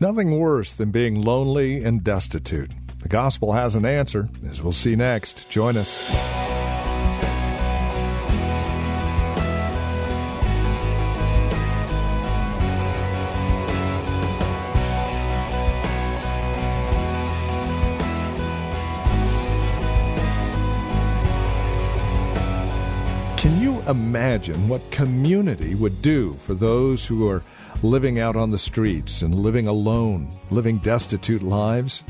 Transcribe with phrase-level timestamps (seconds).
[0.00, 2.72] Nothing worse than being lonely and destitute.
[2.98, 5.48] The gospel has an answer, as we'll see next.
[5.50, 6.63] Join us.
[23.44, 27.42] Can you imagine what community would do for those who are
[27.82, 32.04] living out on the streets and living alone, living destitute lives?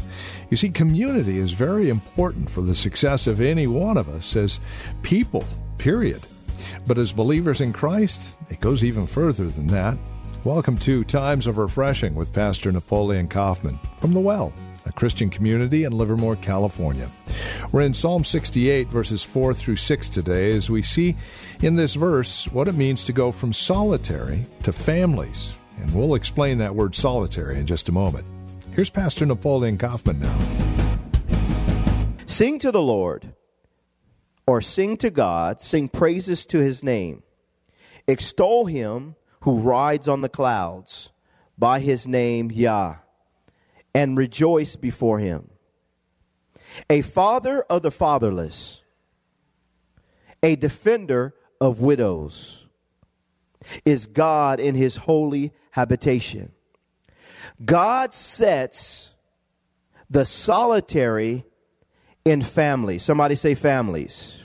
[0.50, 4.60] You see, community is very important for the success of any one of us as
[5.02, 5.44] people,
[5.76, 6.24] period.
[6.86, 9.98] But as believers in Christ, it goes even further than that.
[10.44, 14.52] Welcome to Times of Refreshing with Pastor Napoleon Kaufman from The Well
[14.86, 17.08] a Christian community in Livermore, California.
[17.72, 21.16] We're in Psalm 68, verses 4 through 6 today, as we see
[21.60, 25.54] in this verse what it means to go from solitary to families.
[25.80, 28.26] And we'll explain that word solitary in just a moment.
[28.72, 30.38] Here's Pastor Napoleon Kaufman now.
[32.26, 33.34] Sing to the Lord,
[34.46, 37.22] or sing to God, sing praises to his name.
[38.06, 41.12] Extol him who rides on the clouds
[41.56, 42.96] by his name, Yah
[43.94, 45.48] and rejoice before him.
[46.90, 48.82] A father of the fatherless,
[50.42, 52.66] a defender of widows,
[53.84, 56.52] is God in his holy habitation.
[57.64, 59.14] God sets
[60.10, 61.44] the solitary
[62.24, 63.02] in families.
[63.02, 64.42] Somebody say families.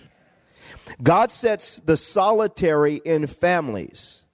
[1.01, 4.25] God sets the solitary in families.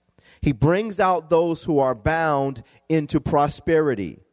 [0.42, 4.25] He brings out those who are bound into prosperity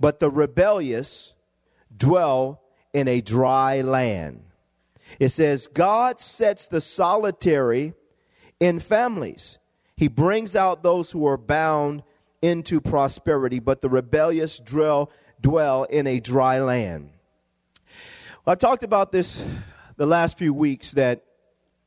[0.00, 1.34] but the rebellious
[1.94, 2.62] dwell
[2.92, 4.42] in a dry land.
[5.18, 7.92] It says, God sets the solitary
[8.58, 9.58] in families.
[9.96, 12.02] He brings out those who are bound
[12.40, 17.10] into prosperity, but the rebellious dwell, dwell in a dry land.
[18.46, 19.44] I've talked about this
[19.96, 21.24] the last few weeks that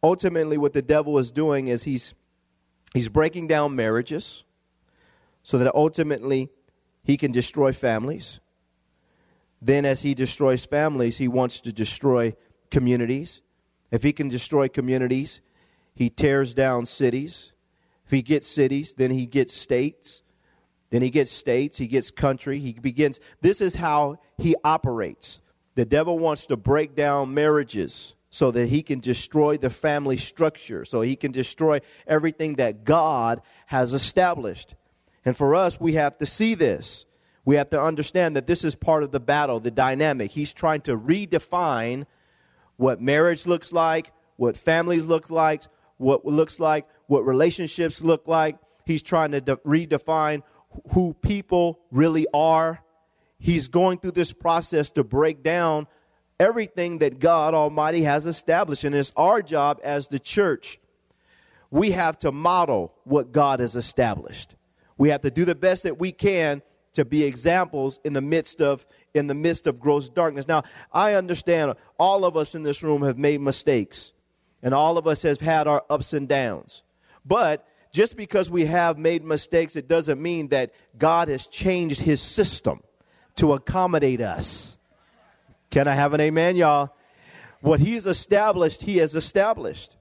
[0.03, 2.13] ultimately what the devil is doing is he's
[2.93, 4.43] he's breaking down marriages
[5.41, 6.49] so that ultimately
[7.03, 8.39] he can destroy families.
[9.61, 12.35] Then, as he destroys families, he wants to destroy
[12.69, 13.41] communities.
[13.91, 15.41] If he can destroy communities,
[15.95, 17.53] he tears down cities.
[18.05, 20.23] If he gets cities, then he gets states.
[20.89, 22.59] Then he gets states, he gets country.
[22.59, 23.19] He begins.
[23.41, 25.39] This is how he operates.
[25.75, 30.85] The devil wants to break down marriages so that he can destroy the family structure,
[30.85, 34.75] so he can destroy everything that God has established.
[35.25, 37.05] And for us, we have to see this.
[37.45, 40.31] We have to understand that this is part of the battle, the dynamic.
[40.31, 42.05] He's trying to redefine
[42.77, 45.63] what marriage looks like, what families look like,
[45.97, 48.57] what looks like, what relationships look like.
[48.85, 50.43] He's trying to de- redefine
[50.91, 52.81] who people really are.
[53.39, 55.87] He's going through this process to break down
[56.39, 58.83] everything that God Almighty has established.
[58.83, 60.79] And it's our job as the church.
[61.69, 64.55] We have to model what God has established.
[65.03, 66.61] We have to do the best that we can
[66.93, 70.47] to be examples in the midst of in the midst of gross darkness.
[70.47, 74.13] Now, I understand all of us in this room have made mistakes
[74.61, 76.83] and all of us have had our ups and downs.
[77.25, 82.21] But just because we have made mistakes it doesn't mean that God has changed his
[82.21, 82.81] system
[83.35, 84.77] to accommodate us.
[85.69, 86.95] Can I have an amen, y'all?
[87.59, 89.97] What he's established, he has established.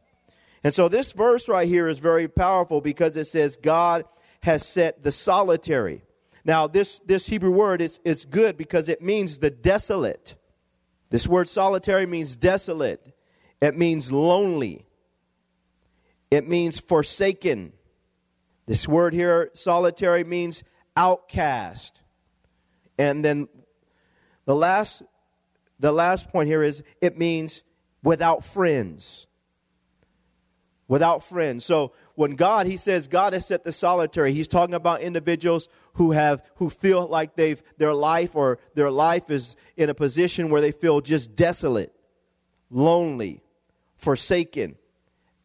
[0.62, 4.04] And so this verse right here is very powerful because it says God
[4.42, 6.02] has set the solitary.
[6.44, 10.34] Now, this, this Hebrew word is it's good because it means the desolate.
[11.10, 13.14] This word solitary means desolate.
[13.60, 14.86] It means lonely.
[16.30, 17.72] It means forsaken.
[18.66, 20.64] This word here, solitary, means
[20.96, 22.00] outcast.
[22.98, 23.48] And then
[24.44, 25.02] the last,
[25.78, 27.62] the last point here is it means
[28.02, 29.26] without friends.
[30.88, 31.64] Without friends.
[31.64, 36.12] So when God, he says God has set the solitary, he's talking about individuals who
[36.12, 40.60] have who feel like they've their life or their life is in a position where
[40.60, 41.92] they feel just desolate,
[42.70, 43.42] lonely,
[43.96, 44.76] forsaken,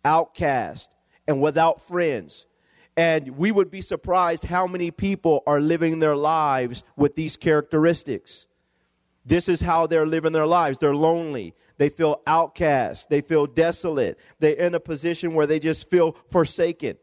[0.04, 0.92] outcast,
[1.28, 2.46] and without friends.
[2.96, 8.48] And we would be surprised how many people are living their lives with these characteristics.
[9.28, 10.80] This is how they're living their lives.
[10.80, 11.54] They're lonely.
[11.78, 13.10] They feel outcast.
[13.10, 14.18] They feel desolate.
[14.40, 16.98] They're in a position where they just feel forsaken.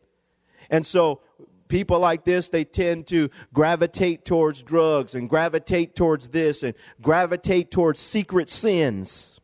[0.71, 1.21] And so
[1.69, 7.71] people like this, they tend to gravitate towards drugs and gravitate towards this and gravitate
[7.71, 9.39] towards secret sins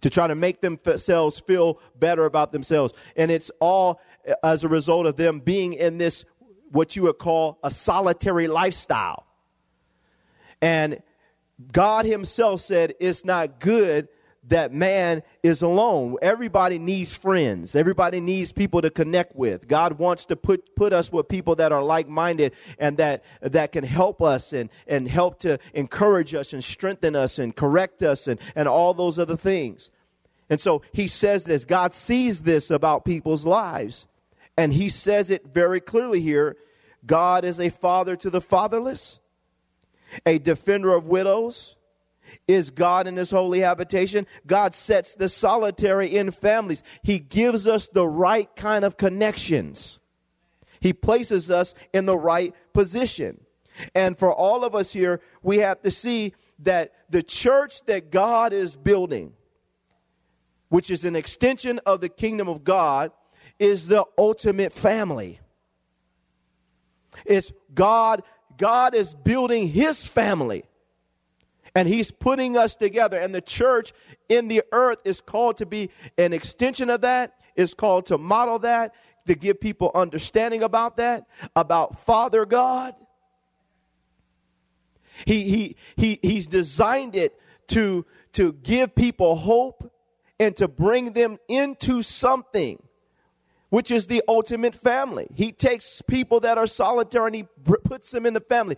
[0.00, 2.92] to try to make themselves feel better about themselves.
[3.14, 4.00] And it's all
[4.42, 6.24] as a result of them being in this,
[6.72, 9.26] what you would call a solitary lifestyle.
[10.60, 11.02] And
[11.72, 14.08] God Himself said it's not good
[14.44, 16.16] that man is alone.
[16.22, 17.74] Everybody needs friends.
[17.74, 19.68] Everybody needs people to connect with.
[19.68, 23.84] God wants to put, put us with people that are like-minded and that, that can
[23.84, 28.40] help us and, and help to encourage us and strengthen us and correct us and,
[28.54, 29.90] and all those other things.
[30.50, 31.64] And so he says this.
[31.64, 34.06] God sees this about people's lives.
[34.56, 36.56] And he says it very clearly here.
[37.06, 39.20] God is a father to the fatherless,
[40.24, 41.76] a defender of widows,
[42.46, 44.26] is God in his holy habitation.
[44.46, 46.82] God sets the solitary in families.
[47.02, 50.00] He gives us the right kind of connections.
[50.80, 53.40] He places us in the right position.
[53.94, 58.52] And for all of us here, we have to see that the church that God
[58.52, 59.32] is building,
[60.68, 63.12] which is an extension of the kingdom of God,
[63.58, 65.40] is the ultimate family.
[67.24, 68.22] It's God,
[68.58, 70.64] God is building his family.
[71.74, 73.18] And he's putting us together.
[73.18, 73.92] And the church
[74.28, 78.58] in the earth is called to be an extension of that, is called to model
[78.60, 78.94] that,
[79.26, 82.94] to give people understanding about that, about Father God.
[85.24, 87.38] He, he, he, he's designed it
[87.68, 89.92] to, to give people hope
[90.40, 92.82] and to bring them into something
[93.70, 95.28] which is the ultimate family.
[95.34, 97.46] He takes people that are solitary and he
[97.84, 98.76] puts them in the family.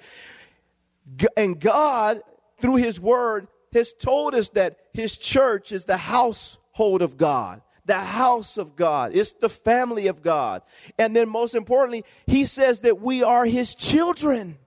[1.36, 2.22] And God
[2.60, 7.94] through His Word, has told us that His church is the household of God, the
[7.94, 10.62] house of God, it's the family of God.
[10.98, 14.58] And then, most importantly, He says that we are His children.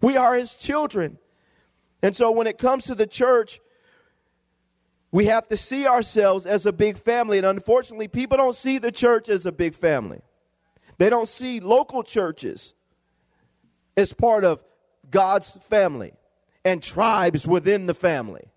[0.00, 1.18] We are His children.
[2.02, 3.60] And so, when it comes to the church,
[5.12, 7.38] we have to see ourselves as a big family.
[7.38, 10.20] And unfortunately, people don't see the church as a big family.
[10.98, 12.74] They don't see local churches
[13.96, 14.62] as part of
[15.10, 16.12] God's family
[16.64, 18.50] and tribes within the family.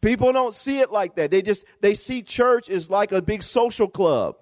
[0.00, 1.30] People don't see it like that.
[1.30, 4.36] They just they see church as like a big social club.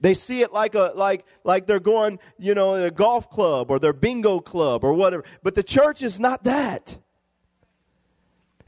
[0.00, 3.78] They see it like a like like they're going, you know, a golf club or
[3.78, 5.24] their bingo club or whatever.
[5.42, 6.98] But the church is not that.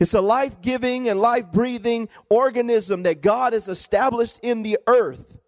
[0.01, 5.39] It's a life-giving and life-breathing organism that God has established in the earth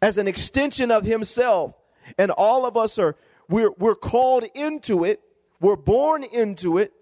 [0.00, 1.74] as an extension of himself.
[2.16, 3.16] And all of us are
[3.48, 5.20] we're, we're called into it,
[5.60, 6.92] we're born into it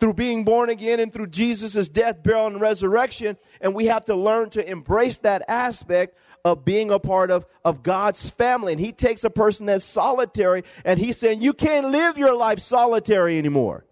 [0.00, 3.36] through being born again and through Jesus' death, burial, and resurrection.
[3.60, 7.82] And we have to learn to embrace that aspect of being a part of, of
[7.82, 8.72] God's family.
[8.72, 12.60] And He takes a person that's solitary and He's saying, You can't live your life
[12.60, 13.84] solitary anymore.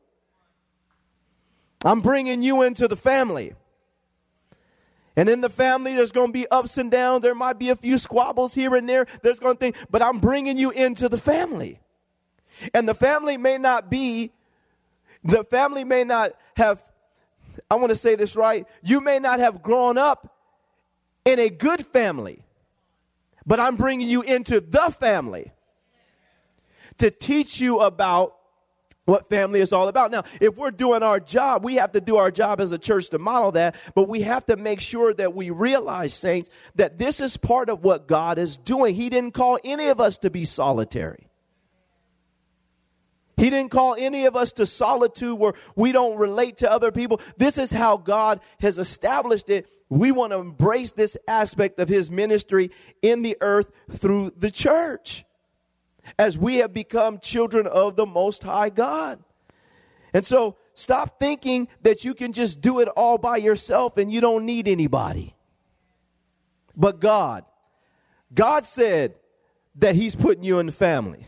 [1.85, 3.55] I'm bringing you into the family.
[5.15, 7.23] And in the family, there's going to be ups and downs.
[7.23, 9.07] There might be a few squabbles here and there.
[9.23, 11.81] There's going to think, but I'm bringing you into the family.
[12.73, 14.33] And the family may not be,
[15.23, 16.83] the family may not have,
[17.71, 18.67] I want to say this right.
[18.83, 20.35] You may not have grown up
[21.25, 22.45] in a good family,
[23.45, 25.53] but I'm bringing you into the family
[26.99, 28.37] to teach you about
[29.05, 30.11] what family is all about.
[30.11, 33.11] Now, if we're doing our job, we have to do our job as a church
[33.11, 37.21] to model that, but we have to make sure that we realize, saints, that this
[37.21, 38.95] is part of what God is doing.
[38.95, 41.29] He didn't call any of us to be solitary.
[43.37, 47.21] He didn't call any of us to solitude where we don't relate to other people.
[47.39, 49.67] This is how God has established it.
[49.89, 55.25] We want to embrace this aspect of His ministry in the earth through the church
[56.19, 59.23] as we have become children of the Most High God.
[60.13, 64.21] And so stop thinking that you can just do it all by yourself and you
[64.21, 65.35] don't need anybody.
[66.77, 67.45] But God,
[68.35, 69.15] God said
[69.77, 71.27] that He's putting you in the family.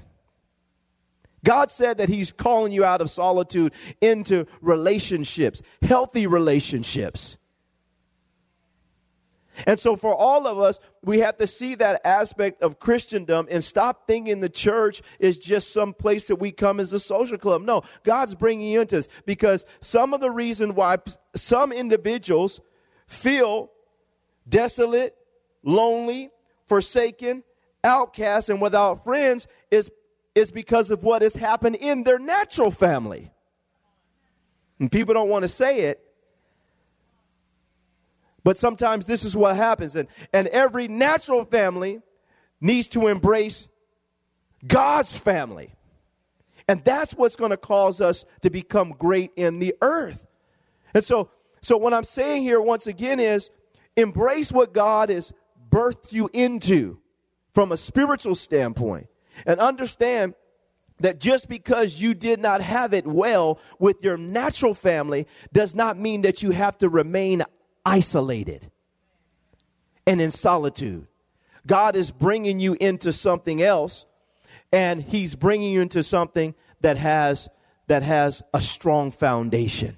[1.45, 7.37] God said that He's calling you out of solitude into relationships, healthy relationships.
[9.67, 13.63] And so, for all of us, we have to see that aspect of Christendom and
[13.63, 17.63] stop thinking the church is just some place that we come as a social club.
[17.63, 20.97] No, God's bringing you into this because some of the reason why
[21.35, 22.61] some individuals
[23.07, 23.71] feel
[24.49, 25.15] desolate,
[25.63, 26.31] lonely,
[26.67, 27.45] forsaken,
[27.83, 29.91] outcast, and without friends is,
[30.35, 33.31] is because of what has happened in their natural family.
[34.81, 36.04] And people don't want to say it,
[38.45, 39.97] but sometimes this is what happens.
[39.97, 42.01] And, and every natural family
[42.61, 43.69] needs to embrace
[44.67, 45.73] God's family.
[46.69, 50.25] And that's what's going to cause us to become great in the earth.
[50.95, 51.31] And so,
[51.63, 53.51] so what I'm saying here once again is
[53.97, 55.33] embrace what God has
[55.71, 56.99] birthed you into
[57.53, 59.09] from a spiritual standpoint
[59.47, 60.35] and understand
[61.01, 65.99] that just because you did not have it well with your natural family does not
[65.99, 67.43] mean that you have to remain
[67.85, 68.71] isolated
[70.07, 71.07] and in solitude.
[71.67, 74.07] God is bringing you into something else
[74.73, 77.49] and he's bringing you into something that has
[77.87, 79.97] that has a strong foundation.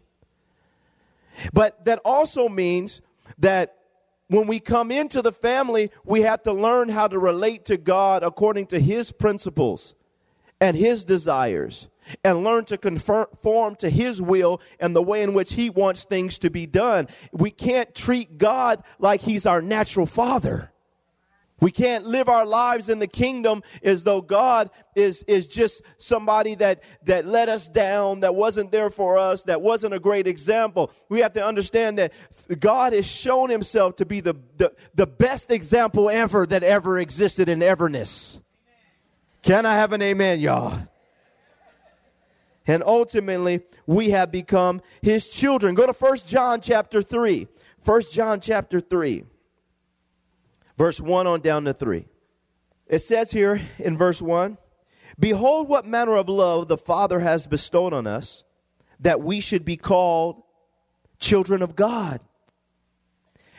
[1.52, 3.00] But that also means
[3.38, 3.76] that
[4.28, 8.22] when we come into the family, we have to learn how to relate to God
[8.22, 9.94] according to his principles
[10.60, 11.88] and his desires
[12.24, 16.38] and learn to conform to his will and the way in which he wants things
[16.40, 17.08] to be done.
[17.32, 20.72] We can't treat God like he's our natural father.
[21.58, 26.54] We can't live our lives in the kingdom as though God is, is just somebody
[26.56, 30.90] that, that let us down, that wasn't there for us, that wasn't a great example.
[31.08, 32.12] We have to understand that
[32.60, 37.48] God has shown himself to be the, the, the best example ever that ever existed
[37.48, 38.38] in everness.
[39.42, 40.86] Can I have an amen, y'all?
[42.66, 45.74] And ultimately, we have become his children.
[45.74, 47.46] Go to First John chapter 3.
[47.82, 49.24] First John chapter 3
[50.76, 52.06] verse 1 on down to 3.
[52.86, 54.58] It says here in verse 1
[55.18, 58.44] Behold, what manner of love the Father has bestowed on us,
[59.00, 60.42] that we should be called
[61.18, 62.20] children of God.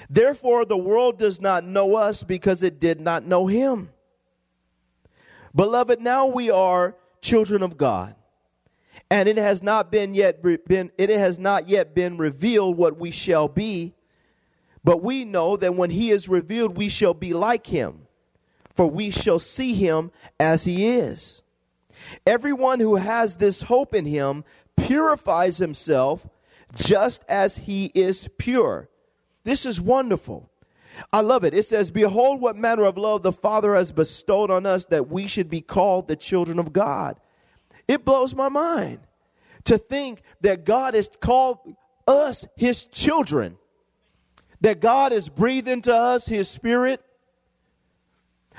[0.09, 3.89] Therefore, the world does not know us because it did not know him.
[5.55, 8.15] Beloved, now we are children of God.
[9.09, 13.11] And it has not been yet been it has not yet been revealed what we
[13.11, 13.93] shall be,
[14.83, 18.07] but we know that when he is revealed, we shall be like him,
[18.75, 21.41] for we shall see him as he is.
[22.25, 24.43] Everyone who has this hope in him
[24.75, 26.27] purifies himself
[26.75, 28.89] just as he is pure.
[29.43, 30.49] This is wonderful.
[31.13, 31.53] I love it.
[31.53, 35.27] It says, Behold, what manner of love the Father has bestowed on us that we
[35.27, 37.19] should be called the children of God.
[37.87, 38.99] It blows my mind
[39.65, 41.59] to think that God has called
[42.07, 43.57] us his children
[44.61, 47.01] that God has breathed into us His Spirit,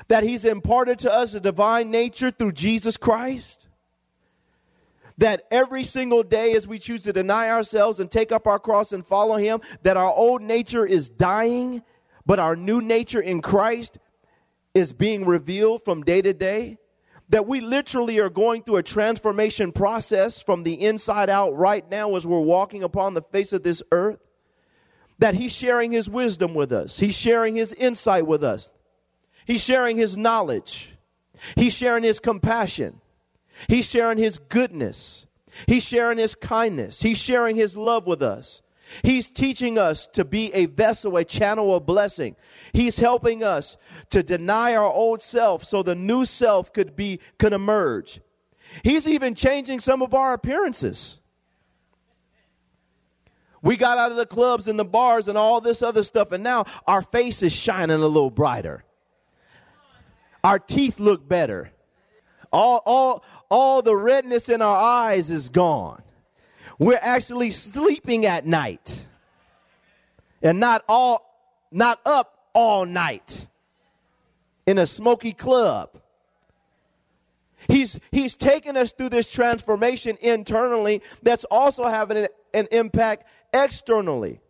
[0.08, 3.66] that He's imparted to us a divine nature through Jesus Christ.
[5.18, 8.92] That every single day, as we choose to deny ourselves and take up our cross
[8.92, 11.82] and follow Him, that our old nature is dying,
[12.24, 13.98] but our new nature in Christ
[14.74, 16.78] is being revealed from day to day.
[17.30, 22.16] That we literally are going through a transformation process from the inside out right now
[22.16, 24.18] as we're walking upon the face of this earth
[25.18, 28.70] that He's sharing His wisdom with us, He's sharing His insight with us,
[29.46, 30.96] He's sharing His knowledge,
[31.56, 33.00] He's sharing His compassion,
[33.68, 35.26] He's sharing His goodness,
[35.66, 38.62] He's sharing His kindness, He's sharing His love with us.
[39.02, 42.36] He's teaching us to be a vessel, a channel of blessing.
[42.72, 43.76] He's helping us
[44.10, 48.20] to deny our old self so the new self could be could emerge.
[48.82, 51.20] He's even changing some of our appearances.
[53.62, 56.44] We got out of the clubs and the bars and all this other stuff, and
[56.44, 58.84] now our face is shining a little brighter.
[60.44, 61.72] Our teeth look better.
[62.52, 66.02] All, all, all the redness in our eyes is gone.
[66.78, 69.06] We're actually sleeping at night
[70.42, 71.24] and not all
[71.70, 73.46] not up all night
[74.66, 75.90] in a smoky club.
[77.68, 84.40] He's, he's taken us through this transformation internally that's also having an, an impact externally.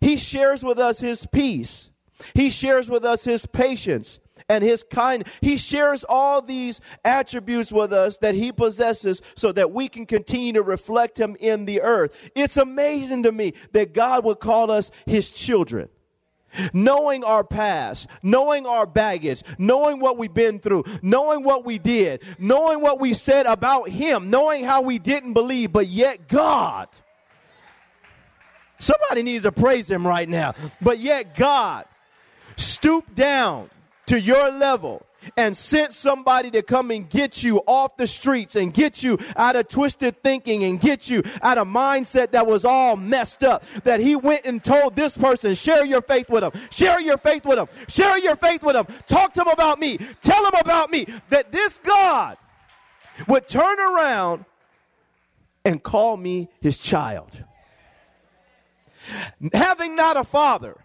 [0.00, 1.90] He shares with us his peace.
[2.34, 4.18] He shares with us his patience
[4.48, 5.26] and his kind.
[5.40, 10.52] He shares all these attributes with us that he possesses so that we can continue
[10.54, 12.16] to reflect him in the earth.
[12.34, 15.88] It's amazing to me that God would call us his children.
[16.72, 22.22] Knowing our past, knowing our baggage, knowing what we've been through, knowing what we did,
[22.38, 26.88] knowing what we said about Him, knowing how we didn't believe, but yet God.
[28.78, 30.54] Somebody needs to praise Him right now.
[30.80, 31.86] But yet God
[32.56, 33.68] stooped down
[34.06, 35.04] to your level
[35.36, 39.56] and sent somebody to come and get you off the streets and get you out
[39.56, 43.64] of twisted thinking and get you out of mindset that was all messed up.
[43.84, 47.44] That he went and told this person, share your faith with them, share your faith
[47.44, 50.90] with them, share your faith with them, talk to them about me, tell them about
[50.90, 51.06] me.
[51.30, 52.36] That this God
[53.28, 54.44] would turn around
[55.64, 57.44] and call me his child.
[59.52, 60.76] Having not a father,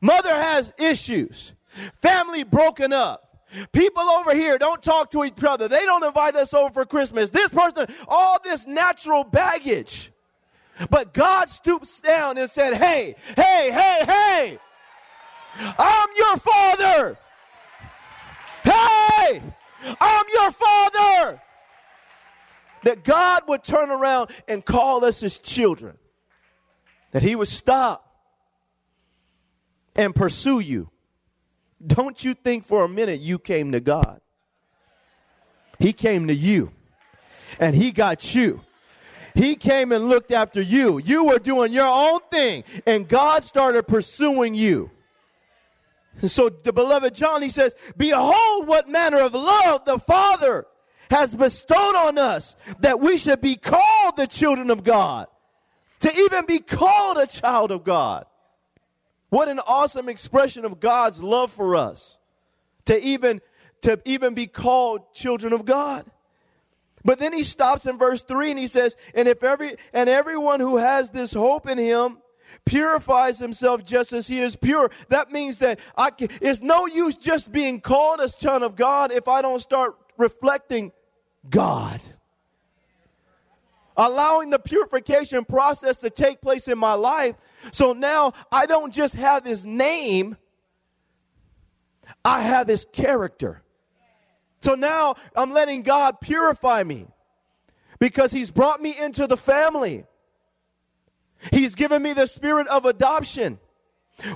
[0.00, 1.52] mother has issues,
[2.00, 3.24] family broken up.
[3.72, 5.68] People over here don't talk to each other.
[5.68, 7.30] They don't invite us over for Christmas.
[7.30, 10.10] This person, all this natural baggage.
[10.90, 14.58] But God stoops down and said, Hey, hey, hey, hey,
[15.78, 17.16] I'm your father.
[18.64, 19.42] Hey,
[20.00, 21.40] I'm your father.
[22.82, 25.96] That God would turn around and call us his children.
[27.12, 28.00] That he would stop
[29.94, 30.90] and pursue you
[31.86, 34.20] don't you think for a minute you came to God.
[35.78, 36.72] He came to you,
[37.58, 38.60] and He got you.
[39.34, 40.98] He came and looked after you.
[40.98, 44.90] You were doing your own thing, and God started pursuing you.
[46.26, 50.66] So, the beloved John, he says, Behold, what manner of love the Father
[51.10, 55.26] has bestowed on us that we should be called the children of God.
[56.00, 58.26] To even be called a child of God.
[59.34, 62.18] What an awesome expression of God's love for us
[62.84, 63.40] to even
[63.80, 66.06] to even be called children of God.
[67.04, 70.60] But then he stops in verse 3 and he says, "And if every and everyone
[70.60, 72.18] who has this hope in him
[72.64, 77.16] purifies himself just as he is pure." That means that I can, it's no use
[77.16, 80.92] just being called a son of God if I don't start reflecting
[81.50, 82.00] God
[83.96, 87.36] allowing the purification process to take place in my life.
[87.72, 90.36] So now I don't just have his name,
[92.24, 93.62] I have his character.
[94.60, 97.06] So now I'm letting God purify me
[97.98, 100.04] because he's brought me into the family.
[101.52, 103.58] He's given me the spirit of adoption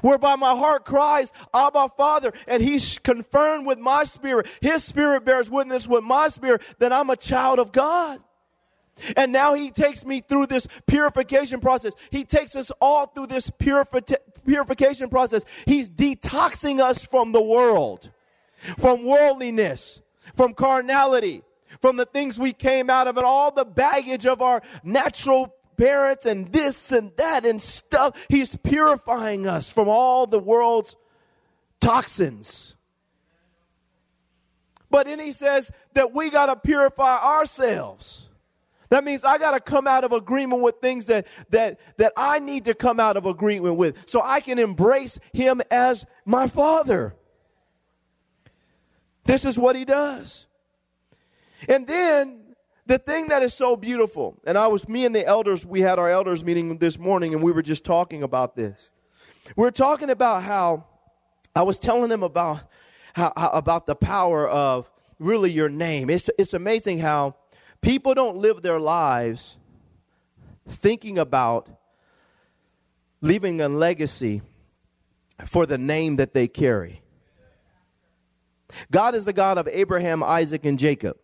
[0.01, 4.47] whereby my heart cries, Abba, Father, and He's confirmed with my spirit.
[4.61, 8.21] His spirit bears witness with my spirit that I'm a child of God.
[9.17, 11.95] And now he takes me through this purification process.
[12.11, 15.45] He takes us all through this purifi- purification process.
[15.67, 18.11] He's detoxing us from the world,
[18.79, 20.01] from worldliness,
[20.35, 21.43] from carnality,
[21.81, 26.27] from the things we came out of, and all the baggage of our natural parents
[26.27, 28.15] and this and that and stuff.
[28.29, 30.97] He's purifying us from all the world's
[31.81, 32.75] toxins.
[34.91, 38.28] But then he says that we got to purify ourselves.
[38.91, 42.39] That means I got to come out of agreement with things that, that, that I
[42.39, 47.15] need to come out of agreement with so I can embrace him as my father.
[49.25, 50.47] This is what he does.
[51.69, 52.41] And then
[52.87, 55.99] the thing that is so beautiful, and I was, me and the elders, we had
[55.99, 58.91] our elders meeting this morning and we were just talking about this.
[59.55, 60.87] We are talking about how,
[61.55, 62.63] I was telling them about,
[63.15, 66.09] how about the power of really your name.
[66.09, 67.35] It's, it's amazing how
[67.81, 69.59] People don't live their lives
[70.69, 71.69] thinking about
[73.21, 74.43] leaving a legacy
[75.47, 77.03] for the name that they carry.
[78.91, 81.17] God is the God of Abraham, Isaac, and Jacob.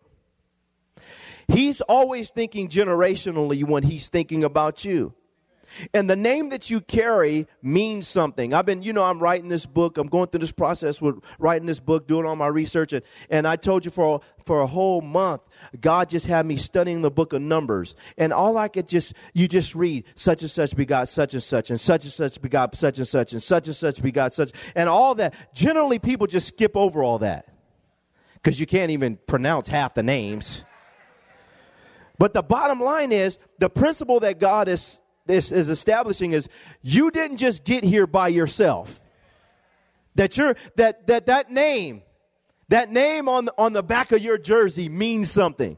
[1.47, 5.13] He's always thinking generationally when he's thinking about you.
[5.93, 8.53] And the name that you carry means something.
[8.53, 9.97] I've been, you know, I'm writing this book.
[9.97, 12.93] I'm going through this process with writing this book, doing all my research.
[12.93, 15.41] And, and I told you for, for a whole month,
[15.79, 17.95] God just had me studying the book of Numbers.
[18.17, 21.69] And all I could just, you just read, such and such begot such and such,
[21.69, 24.89] and such and such begot such and such, and such and such begot such, and
[24.89, 25.33] all that.
[25.53, 27.47] Generally, people just skip over all that
[28.35, 30.63] because you can't even pronounce half the names.
[32.17, 36.47] But the bottom line is the principle that God is this is establishing is
[36.81, 39.01] you didn't just get here by yourself.
[40.15, 42.03] That you're that that that name,
[42.69, 45.77] that name on on the back of your jersey means something.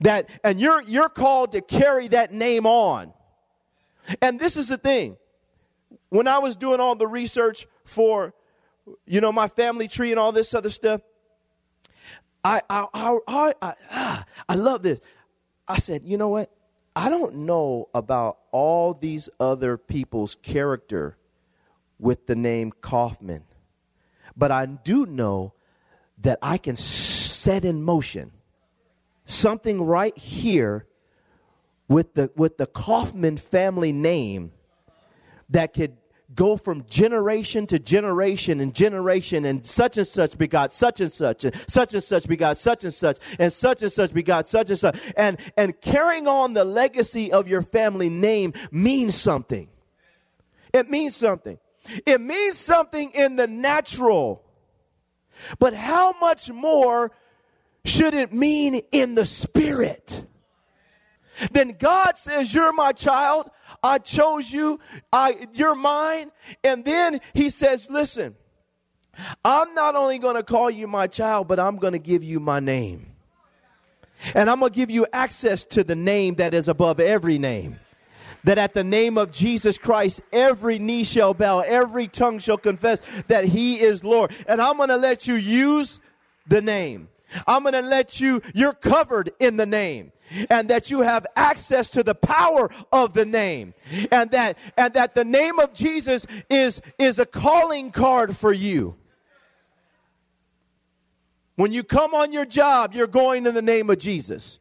[0.00, 3.12] That and you're you're called to carry that name on.
[4.20, 5.16] And this is the thing.
[6.10, 8.34] When I was doing all the research for
[9.06, 11.00] you know my family tree and all this other stuff,
[12.44, 15.00] I I I I, I, ah, I love this.
[15.66, 16.52] I said, you know what?
[16.96, 21.16] I don't know about all these other people's character
[21.98, 23.44] with the name Kaufman,
[24.36, 25.54] but I do know
[26.18, 28.30] that I can set in motion
[29.24, 30.86] something right here
[31.88, 34.52] with the with the Kaufman family name
[35.50, 35.96] that could
[36.34, 41.44] go from generation to generation and generation, and such and such begot such and such,
[41.44, 44.78] and such and such begot such and such, and such and such begot such and
[44.78, 44.98] such.
[45.16, 49.68] And, and carrying on the legacy of your family name means something.
[50.72, 51.58] It means something.
[52.06, 54.42] It means something in the natural.
[55.58, 57.12] But how much more
[57.84, 60.24] should it mean in the spirit?
[61.52, 63.50] Then God says, You're my child.
[63.82, 64.80] I chose you.
[65.12, 66.30] I, you're mine.
[66.62, 68.36] And then he says, Listen,
[69.44, 72.40] I'm not only going to call you my child, but I'm going to give you
[72.40, 73.12] my name.
[74.34, 77.78] And I'm going to give you access to the name that is above every name.
[78.44, 83.00] That at the name of Jesus Christ, every knee shall bow, every tongue shall confess
[83.28, 84.32] that he is Lord.
[84.46, 85.98] And I'm going to let you use
[86.46, 87.08] the name.
[87.46, 90.12] I'm going to let you, you're covered in the name
[90.50, 93.74] and that you have access to the power of the name.
[94.10, 98.96] And that and that the name of Jesus is is a calling card for you.
[101.56, 104.58] When you come on your job you're going in the name of Jesus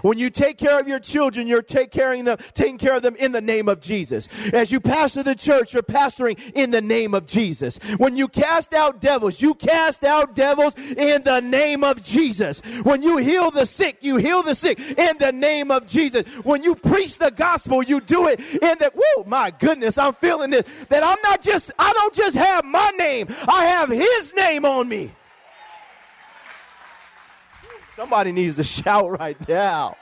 [0.00, 3.14] when you take care of your children, you're take caring them, taking care of them
[3.16, 4.28] in the name of Jesus.
[4.52, 7.78] As you pastor the church, you're pastoring in the name of Jesus.
[7.98, 12.60] When you cast out devils, you cast out devils in the name of Jesus.
[12.82, 16.26] When you heal the sick, you heal the sick in the name of Jesus.
[16.44, 20.50] When you preach the gospel, you do it in the, whoa, my goodness, I'm feeling
[20.50, 20.64] this.
[20.88, 24.88] That I'm not just, I don't just have my name, I have his name on
[24.88, 25.12] me.
[28.02, 29.96] Somebody needs to shout right now.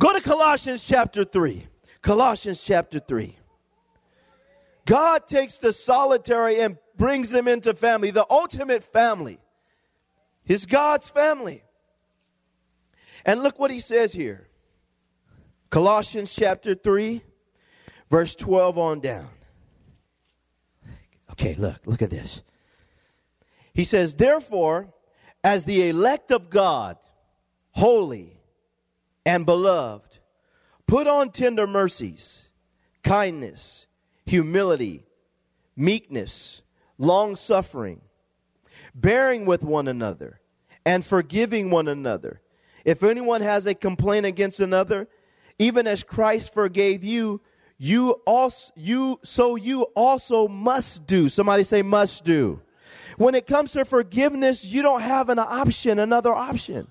[0.00, 1.68] Go to Colossians chapter 3.
[2.02, 3.38] Colossians chapter 3.
[4.86, 9.38] God takes the solitary and brings them into family, the ultimate family.
[10.42, 11.62] His God's family.
[13.24, 14.48] And look what he says here.
[15.70, 17.22] Colossians chapter 3,
[18.10, 19.28] verse 12 on down.
[21.30, 22.42] Okay, look, look at this.
[23.72, 24.92] He says, Therefore,
[25.42, 26.96] as the elect of God,
[27.72, 28.40] holy
[29.24, 30.18] and beloved,
[30.86, 32.48] put on tender mercies,
[33.02, 33.86] kindness,
[34.26, 35.04] humility,
[35.76, 36.62] meekness,
[36.98, 38.00] long suffering,
[38.94, 40.40] bearing with one another,
[40.84, 42.40] and forgiving one another.
[42.84, 45.08] If anyone has a complaint against another,
[45.58, 47.40] even as Christ forgave you,
[47.78, 51.28] you also you so you also must do.
[51.28, 52.60] Somebody say must do.
[53.20, 56.90] When it comes to forgiveness, you don't have an option, another option.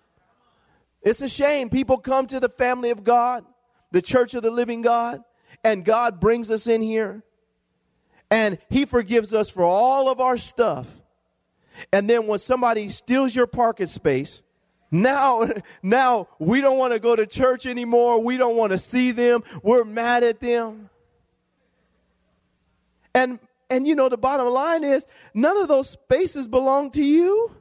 [1.02, 1.72] It's a shame.
[1.72, 3.46] People come to the family of God,
[3.90, 5.24] the church of the living God,
[5.64, 7.24] and God brings us in here
[8.30, 10.86] and He forgives us for all of our stuff.
[11.92, 14.44] And then when somebody steals your parking space,
[14.92, 15.50] now,
[15.82, 18.22] now we don't want to go to church anymore.
[18.22, 19.44] We don't want to see them.
[19.64, 20.92] We're mad at them.
[23.16, 23.40] And
[23.70, 27.56] and you know, the bottom line is none of those spaces belong to you.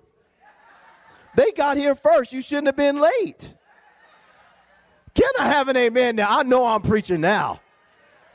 [1.37, 2.33] They got here first.
[2.33, 3.55] You shouldn't have been late.
[5.15, 6.39] Can I have an amen now?
[6.39, 7.61] I know I'm preaching now.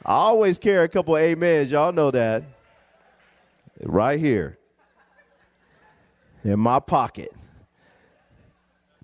[0.05, 1.71] I always carry a couple amens.
[1.71, 2.43] Y'all know that.
[3.81, 4.57] Right here
[6.43, 7.33] in my pocket.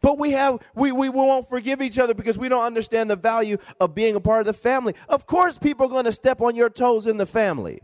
[0.01, 3.57] But we have we, we won't forgive each other because we don't understand the value
[3.79, 4.93] of being a part of the family.
[5.09, 7.81] Of course, people are going to step on your toes in the family.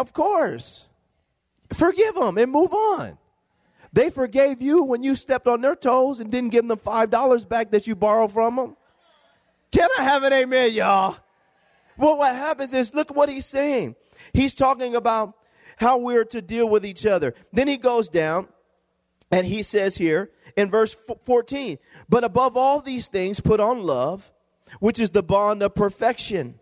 [0.00, 0.88] Of course.
[1.74, 3.18] Forgive them and move on.
[3.92, 7.70] They forgave you when you stepped on their toes and didn't give them $5 back
[7.72, 8.76] that you borrowed from them.
[9.70, 11.18] Can I have an amen, y'all?
[11.98, 13.94] Well, what happens is look what he's saying.
[14.32, 15.34] He's talking about
[15.76, 17.34] how we're to deal with each other.
[17.52, 18.48] Then he goes down
[19.30, 21.76] and he says here in verse 14,
[22.08, 24.32] but above all these things, put on love,
[24.78, 26.59] which is the bond of perfection.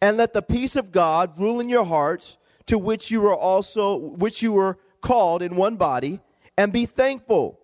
[0.00, 3.96] And let the peace of God rule in your hearts, to which you were also
[3.96, 6.20] which you were called in one body,
[6.56, 7.58] and be thankful.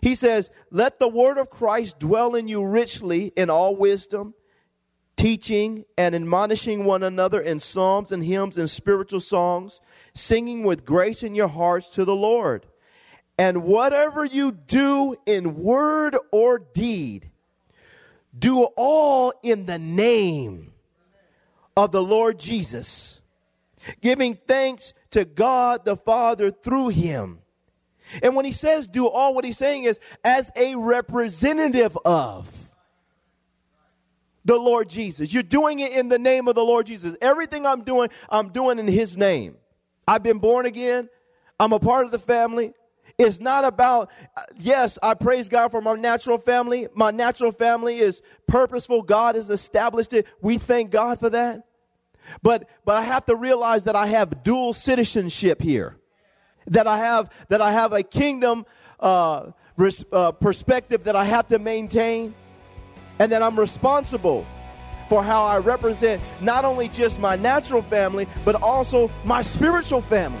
[0.00, 4.34] He says, Let the word of Christ dwell in you richly in all wisdom,
[5.16, 9.80] teaching and admonishing one another in psalms and hymns and spiritual songs,
[10.14, 12.66] singing with grace in your hearts to the Lord.
[13.38, 17.30] And whatever you do in word or deed,
[18.36, 20.72] do all in the name
[21.76, 23.20] of the Lord Jesus,
[24.00, 27.40] giving thanks to God the Father through him.
[28.22, 32.70] And when he says do all, what he's saying is as a representative of
[34.44, 35.32] the Lord Jesus.
[35.32, 37.16] You're doing it in the name of the Lord Jesus.
[37.20, 39.56] Everything I'm doing, I'm doing in his name.
[40.06, 41.08] I've been born again.
[41.60, 42.74] I'm a part of the family.
[43.22, 44.10] It's not about,
[44.58, 46.88] yes, I praise God for my natural family.
[46.94, 49.02] My natural family is purposeful.
[49.02, 50.26] God has established it.
[50.40, 51.62] We thank God for that.
[52.42, 55.96] But but I have to realize that I have dual citizenship here.
[56.66, 58.64] That I have that I have a kingdom
[59.00, 62.34] uh, res, uh, perspective that I have to maintain,
[63.18, 64.46] and that I'm responsible
[65.08, 70.40] for how I represent not only just my natural family, but also my spiritual family.